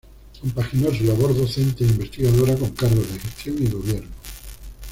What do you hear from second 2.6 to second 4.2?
cargos de gestión y gobierno.